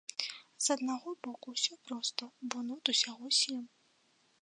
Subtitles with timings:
[0.67, 3.63] З аднаго боку, усё проста, бо нот усяго сем.